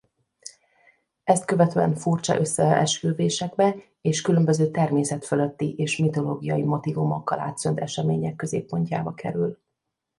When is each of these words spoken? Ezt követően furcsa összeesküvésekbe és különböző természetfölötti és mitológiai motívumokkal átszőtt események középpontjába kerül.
Ezt 1.23 1.45
követően 1.45 1.95
furcsa 1.95 2.39
összeesküvésekbe 2.39 3.75
és 4.01 4.21
különböző 4.21 4.71
természetfölötti 4.71 5.75
és 5.77 5.97
mitológiai 5.97 6.63
motívumokkal 6.63 7.39
átszőtt 7.39 7.79
események 7.79 8.35
középpontjába 8.35 9.13
kerül. 9.13 9.57